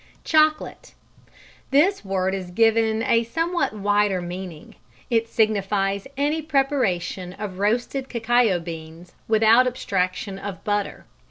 [0.23, 0.95] Chocolate.
[1.69, 4.73] This word is given a somewhat wider meaning.
[5.11, 11.05] It signifies any preparation of roasted cacao beans without abstraction of butter.